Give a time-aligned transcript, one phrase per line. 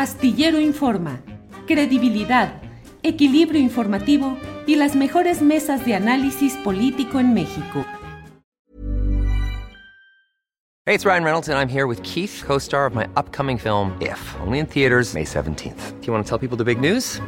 [0.00, 1.20] Astillero Informa,
[1.66, 2.62] credibilidad,
[3.02, 7.84] equilibrio informativo y las mejores mesas de análisis político en México.
[10.86, 14.18] Hey, it's Ryan Reynolds and I'm here with Keith, co-star of my upcoming film If,
[14.40, 16.00] only in theaters May 17th.
[16.00, 17.20] Do you want to tell people the big news?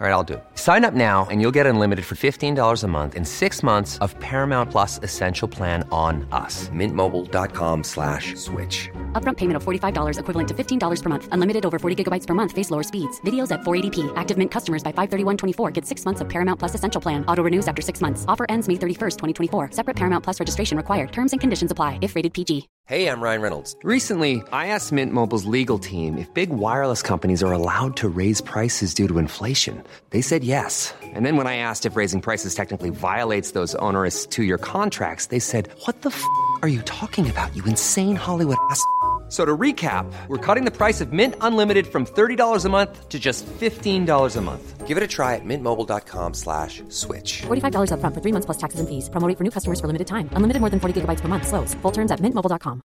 [0.00, 0.44] All right, I'll do it.
[0.60, 4.18] Sign up now and you'll get unlimited for $15 a month in six months of
[4.20, 6.70] Paramount Plus Essential Plan on us.
[6.70, 8.88] Mintmobile.com slash switch.
[9.12, 11.28] Upfront payment of $45 equivalent to $15 per month.
[11.32, 12.52] Unlimited over 40 gigabytes per month.
[12.52, 13.20] Face lower speeds.
[13.26, 14.10] Videos at 480p.
[14.16, 17.22] Active Mint customers by 531.24 get six months of Paramount Plus Essential Plan.
[17.26, 18.24] Auto renews after six months.
[18.26, 19.72] Offer ends May 31st, 2024.
[19.72, 21.12] Separate Paramount Plus registration required.
[21.12, 22.68] Terms and conditions apply if rated PG.
[22.86, 23.76] Hey, I'm Ryan Reynolds.
[23.84, 28.40] Recently, I asked Mint Mobile's legal team if big wireless companies are allowed to raise
[28.40, 29.84] prices due to inflation.
[30.10, 30.49] They said yes.
[31.14, 35.38] And then when I asked if raising prices technically violates those onerous two-year contracts, they
[35.38, 36.24] said, "What the f***
[36.62, 37.54] are you talking about?
[37.54, 38.84] You insane Hollywood ass."
[39.30, 43.18] So to recap, we're cutting the price of Mint Unlimited from $30 a month to
[43.20, 44.88] just $15 a month.
[44.88, 47.42] Give it a try at mintmobile.com slash switch.
[47.46, 49.08] $45 upfront for three months plus taxes and fees.
[49.08, 50.28] Promote for new customers for limited time.
[50.32, 51.46] Unlimited more than 40 gigabytes per month.
[51.46, 51.74] Slows.
[51.74, 52.82] Full terms at mintmobile.com.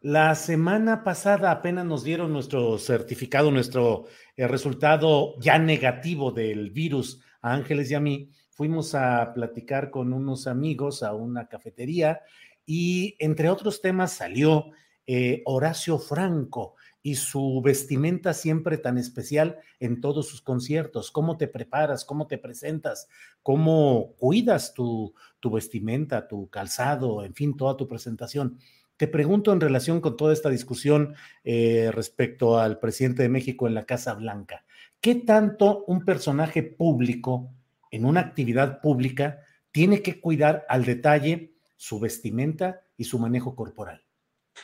[0.00, 4.04] La semana pasada apenas nos dieron nuestro certificado, nuestro
[4.36, 8.30] eh, resultado ya negativo del virus a Ángeles y a mí.
[8.50, 12.20] Fuimos a platicar con unos amigos a una cafetería
[12.64, 14.70] y entre otros temas salió
[15.04, 21.10] eh, Horacio Franco y su vestimenta siempre tan especial en todos sus conciertos.
[21.10, 22.04] ¿Cómo te preparas?
[22.04, 23.08] ¿Cómo te presentas?
[23.42, 28.58] ¿Cómo cuidas tu, tu vestimenta, tu calzado, en fin, toda tu presentación?
[28.98, 33.74] Te pregunto en relación con toda esta discusión eh, respecto al presidente de México en
[33.74, 34.64] la Casa Blanca,
[35.00, 37.48] ¿qué tanto un personaje público
[37.92, 39.38] en una actividad pública
[39.70, 44.02] tiene que cuidar al detalle su vestimenta y su manejo corporal?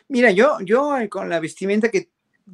[0.09, 2.09] Mira, yo, yo eh, con la vestimenta que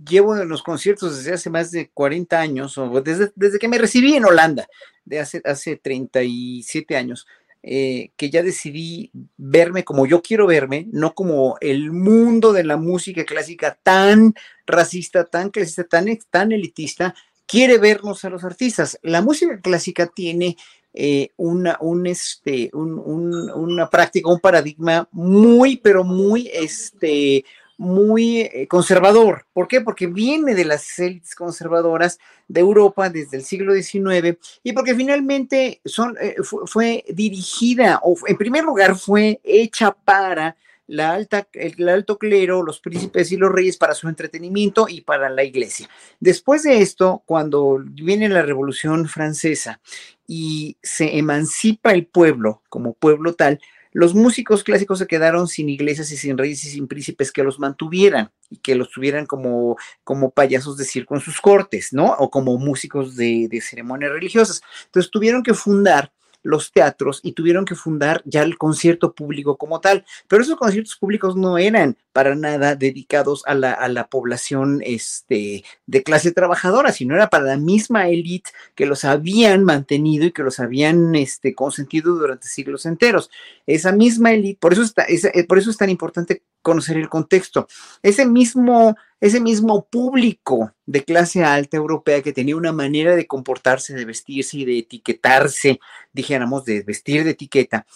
[0.06, 3.78] llevo en los conciertos desde hace más de 40 años, o desde, desde que me
[3.78, 4.68] recibí en Holanda,
[5.06, 7.26] de hace, hace 37 años,
[7.62, 12.76] eh, que ya decidí verme como yo quiero verme, no como el mundo de la
[12.76, 14.34] música clásica tan
[14.66, 17.14] racista, tan clasista, tan, tan elitista,
[17.46, 18.98] quiere vernos a los artistas.
[19.02, 20.56] La música clásica tiene
[20.94, 27.44] eh, una, un, este, un, un, una práctica, un paradigma muy, pero muy, este,
[27.80, 29.46] muy eh, conservador.
[29.54, 29.80] ¿Por qué?
[29.80, 35.80] Porque viene de las élites conservadoras de Europa desde el siglo XIX y porque finalmente
[35.86, 40.58] son, eh, fue, dirigida, o en primer lugar fue hecha para
[40.88, 45.30] la alta, el, alto clero, los príncipes y los reyes para su entretenimiento y para
[45.30, 45.88] la iglesia.
[46.18, 49.80] Después de esto, cuando viene la Revolución Francesa
[50.26, 53.58] y se emancipa el pueblo como pueblo tal,
[53.92, 57.58] los músicos clásicos se quedaron sin iglesias y sin reyes y sin príncipes que los
[57.58, 62.14] mantuvieran y que los tuvieran como, como payasos de circo en sus cortes, ¿no?
[62.18, 64.62] O como músicos de, de ceremonias religiosas.
[64.86, 66.12] Entonces tuvieron que fundar
[66.42, 70.04] los teatros y tuvieron que fundar ya el concierto público como tal.
[70.28, 75.64] Pero esos conciertos públicos no eran para nada dedicados a la, a la población este,
[75.86, 80.42] de clase trabajadora, sino era para la misma élite que los habían mantenido y que
[80.42, 83.30] los habían este, consentido durante siglos enteros.
[83.66, 87.66] Esa misma élite, por, eso está, eh, por eso es tan importante conocer el contexto.
[88.02, 93.94] Ese mismo, ese mismo público de clase alta europea que tenía una manera de comportarse,
[93.94, 95.80] de vestirse y de etiquetarse,
[96.12, 97.86] dijéramos, de vestir de etiqueta,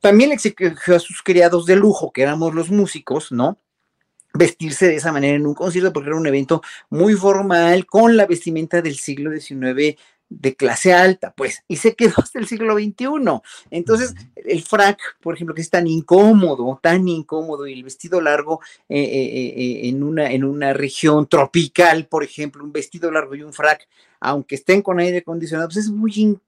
[0.00, 3.58] también le exigió a sus criados de lujo, que éramos los músicos, ¿no?
[4.36, 8.26] vestirse de esa manera en un concierto porque era un evento muy formal con la
[8.26, 9.98] vestimenta del siglo XIX
[10.28, 13.40] de clase alta, pues, y se quedó hasta el siglo XXI.
[13.70, 18.60] Entonces, el frac, por ejemplo, que es tan incómodo, tan incómodo, y el vestido largo
[18.88, 23.42] eh, eh, eh, en, una, en una región tropical, por ejemplo, un vestido largo y
[23.42, 23.88] un frac,
[24.20, 26.45] aunque estén con aire acondicionado, pues es muy incómodo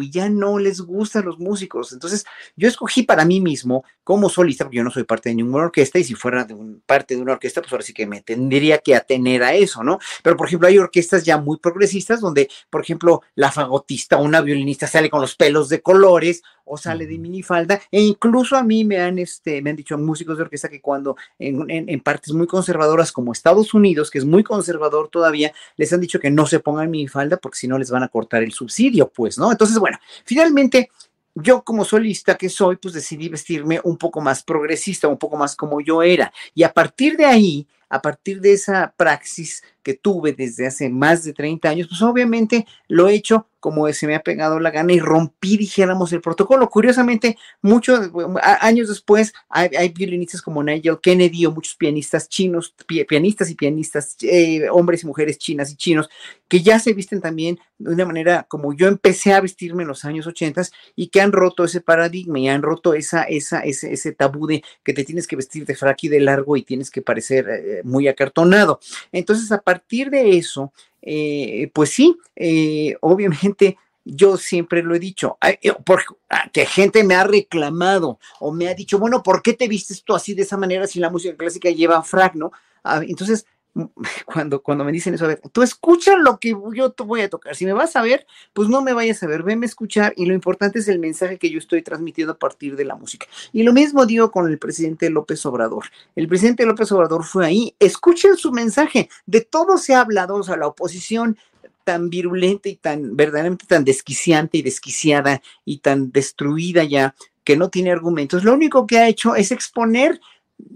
[0.00, 1.92] y ya no les gustan los músicos.
[1.92, 2.24] Entonces,
[2.56, 5.98] yo escogí para mí mismo como solista, porque yo no soy parte de ninguna orquesta,
[5.98, 8.78] y si fuera de un, parte de una orquesta, pues ahora sí que me tendría
[8.78, 9.98] que atener a eso, ¿no?
[10.22, 14.40] Pero, por ejemplo, hay orquestas ya muy progresistas donde, por ejemplo, la fagotista o una
[14.40, 18.84] violinista sale con los pelos de colores o sale de minifalda, e incluso a mí
[18.84, 22.46] me han, este, me han dicho músicos de orquesta que cuando en, en partes muy
[22.46, 26.60] conservadoras como Estados Unidos, que es muy conservador todavía, les han dicho que no se
[26.60, 29.50] pongan minifalda porque si no les van a cortar el subsidio, pues, ¿no?
[29.50, 30.90] Entonces, bueno, finalmente
[31.34, 35.56] yo como solista que soy, pues decidí vestirme un poco más progresista, un poco más
[35.56, 36.32] como yo era.
[36.54, 41.24] Y a partir de ahí, a partir de esa praxis que tuve desde hace más
[41.24, 44.92] de 30 años, pues obviamente lo he hecho como se me ha pegado la gana
[44.92, 46.68] y rompí, dijéramos, el protocolo.
[46.68, 48.10] Curiosamente, muchos
[48.42, 52.74] años después hay, violinistas como Nigel Kennedy o muchos pianistas chinos,
[53.08, 56.08] pianistas y pianistas, eh, hombres y mujeres chinas y chinos,
[56.48, 60.04] que ya se visten también de una manera como yo empecé a vestirme en los
[60.04, 60.50] años 80
[60.96, 64.62] y que han roto ese paradigma y han roto esa, esa, ese, ese tabú de
[64.82, 67.80] que te tienes que vestir de frac y de largo y tienes que parecer eh,
[67.84, 68.80] muy acartonado.
[69.12, 75.38] Entonces, a partir de eso, eh, pues sí, eh, obviamente yo siempre lo he dicho,
[75.84, 79.68] porque ah, que gente me ha reclamado o me ha dicho, bueno, ¿por qué te
[79.68, 82.50] vistes tú así de esa manera si la música clásica lleva frac, no?
[82.82, 83.46] Ah, entonces,
[84.26, 87.30] cuando, cuando me dicen eso, a ver, tú escucha lo que yo te voy a
[87.30, 87.54] tocar.
[87.54, 90.26] Si me vas a ver, pues no me vayas a ver, venme a escuchar y
[90.26, 93.26] lo importante es el mensaje que yo estoy transmitiendo a partir de la música.
[93.52, 95.86] Y lo mismo digo con el presidente López Obrador.
[96.16, 99.08] El presidente López Obrador fue ahí, escuchen su mensaje.
[99.26, 101.36] De todo se ha hablado, o sea, la oposición
[101.84, 107.14] tan virulenta y tan verdaderamente tan desquiciante y desquiciada y tan destruida ya
[107.44, 110.20] que no tiene argumentos, lo único que ha hecho es exponer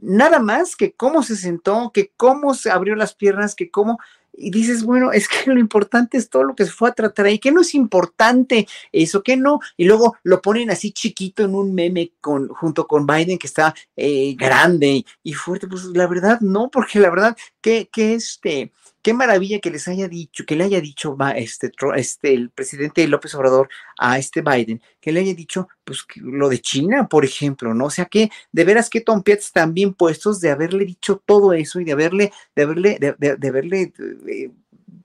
[0.03, 3.99] nada más que cómo se sentó, que cómo se abrió las piernas, que cómo...
[4.37, 7.27] Y dices, bueno, es que lo importante es todo lo que se fue a tratar
[7.27, 9.61] ahí, que no es importante eso, que no.
[9.77, 13.75] Y luego lo ponen así chiquito en un meme con, junto con Biden, que está
[13.97, 15.69] eh, grande y, fuerte.
[15.69, 18.73] Pues la verdad, no, porque la verdad, que, que este,
[19.05, 23.35] qué maravilla que les haya dicho, que le haya dicho este, este, el presidente López
[23.35, 27.85] Obrador a este Biden, que le haya dicho, pues, lo de China, por ejemplo, ¿no?
[27.85, 31.53] O sea, que de veras que Tom Pietz están bien puestos de haberle dicho todo
[31.53, 33.93] eso y de haberle, de haberle, de, haberle
[34.27, 34.51] eh,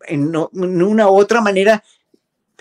[0.07, 1.83] en, en, una u otra manera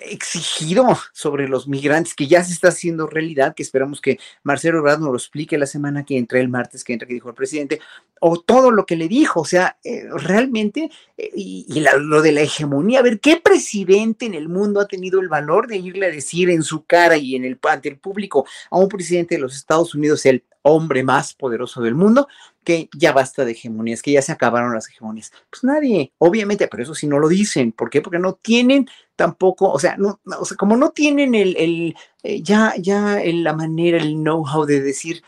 [0.01, 5.01] exigido sobre los migrantes, que ya se está haciendo realidad, que esperamos que Marcelo Ebrard
[5.01, 7.81] nos lo explique la semana que entra, el martes que entra, que dijo el presidente,
[8.21, 12.41] o todo lo que le dijo, o sea, eh, realmente, eh, y, lo de la
[12.43, 16.11] hegemonía, a ver, ¿qué presidente en el mundo ha tenido el valor de irle a
[16.11, 19.55] decir en su cara y en el, ante el público a un presidente de los
[19.55, 22.29] Estados Unidos, el hombre más poderoso del mundo,
[22.65, 25.33] que ya basta de hegemonías, que ya se acabaron las hegemonías.
[25.51, 27.73] Pues nadie, obviamente, pero eso sí no lo dicen.
[27.73, 28.03] ¿Por qué?
[28.03, 32.43] Porque no tienen tampoco, o sea, no, o sea como no tienen el, el eh,
[32.43, 35.23] ya, ya la manera, el know-how de decir,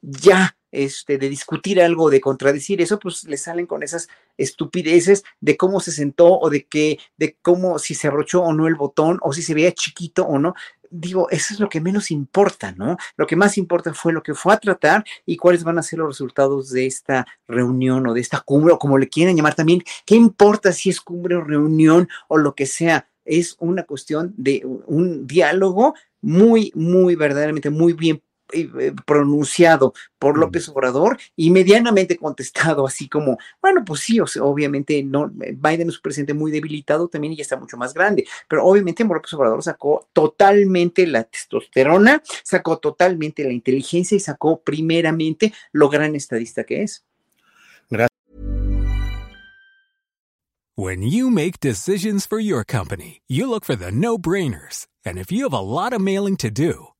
[0.00, 5.56] ya, este, de discutir algo, de contradecir eso, pues le salen con esas estupideces de
[5.56, 9.18] cómo se sentó o de que, de cómo, si se abrochó o no el botón,
[9.22, 10.54] o si se veía chiquito o no
[10.94, 12.96] digo, eso es lo que menos importa, ¿no?
[13.16, 15.98] Lo que más importa fue lo que fue a tratar y cuáles van a ser
[15.98, 19.82] los resultados de esta reunión o de esta cumbre o como le quieran llamar también.
[20.06, 23.08] ¿Qué importa si es cumbre o reunión o lo que sea?
[23.24, 28.22] Es una cuestión de un diálogo muy, muy verdaderamente muy bien
[29.04, 35.88] pronunciado por López Obrador y medianamente contestado, así como, bueno, pues sí, obviamente no, Biden
[35.88, 39.32] es un presidente muy debilitado también y ya está mucho más grande, pero obviamente López
[39.34, 46.64] Obrador sacó totalmente la testosterona, sacó totalmente la inteligencia y sacó primeramente lo gran estadista
[46.64, 47.04] que es.
[47.90, 48.08] Gracias.
[50.76, 54.88] When you make decisions for your company, you look for the no-brainers.
[55.04, 56.88] And if you have a lot of mailing to do,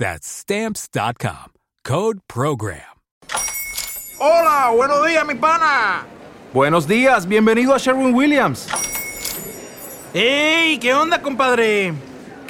[0.00, 1.52] That's Stamps.com.
[1.84, 2.80] Code PROGRAM.
[4.18, 6.06] Hola, buenos días, mi pana.
[6.54, 8.66] Buenos días, bienvenido a Sherwin Williams.
[10.14, 10.78] ¡Ey!
[10.78, 11.92] ¿Qué onda, compadre?